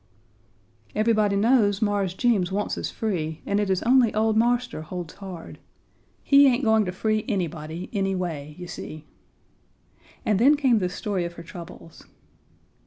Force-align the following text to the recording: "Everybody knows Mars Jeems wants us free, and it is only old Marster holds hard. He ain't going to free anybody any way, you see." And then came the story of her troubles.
"Everybody 0.95 1.35
knows 1.35 1.79
Mars 1.79 2.15
Jeems 2.15 2.51
wants 2.51 2.75
us 2.75 2.89
free, 2.89 3.43
and 3.45 3.59
it 3.59 3.69
is 3.69 3.83
only 3.83 4.11
old 4.15 4.35
Marster 4.35 4.81
holds 4.81 5.13
hard. 5.13 5.59
He 6.23 6.47
ain't 6.47 6.63
going 6.63 6.85
to 6.85 6.91
free 6.91 7.23
anybody 7.27 7.87
any 7.93 8.15
way, 8.15 8.55
you 8.57 8.65
see." 8.65 9.05
And 10.25 10.39
then 10.39 10.57
came 10.57 10.79
the 10.79 10.89
story 10.89 11.23
of 11.23 11.33
her 11.33 11.43
troubles. 11.43 12.07